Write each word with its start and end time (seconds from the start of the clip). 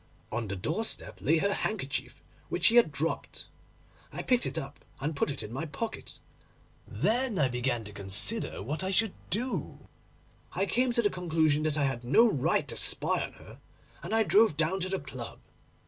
On 0.31 0.47
the 0.47 0.55
doorstep 0.55 1.21
lay 1.21 1.37
her 1.37 1.53
handkerchief, 1.53 2.23
which 2.49 2.65
she 2.65 2.77
had 2.77 2.91
dropped. 2.91 3.45
I 4.11 4.23
picked 4.23 4.47
it 4.47 4.57
up 4.57 4.83
and 4.99 5.15
put 5.15 5.29
it 5.29 5.43
in 5.43 5.53
my 5.53 5.67
pocket. 5.67 6.17
Then 6.87 7.37
I 7.37 7.47
began 7.49 7.83
to 7.83 7.93
consider 7.93 8.63
what 8.63 8.83
I 8.83 8.89
should 8.89 9.13
do. 9.29 9.87
I 10.53 10.65
came 10.65 10.91
to 10.93 11.03
the 11.03 11.11
conclusion 11.11 11.61
that 11.61 11.77
I 11.77 11.83
had 11.83 12.03
no 12.03 12.27
right 12.27 12.67
to 12.69 12.75
spy 12.75 13.23
on 13.23 13.33
her, 13.33 13.59
and 14.01 14.11
I 14.15 14.23
drove 14.23 14.57
down 14.57 14.79
to 14.79 14.89
the 14.89 14.97
club. 14.97 15.37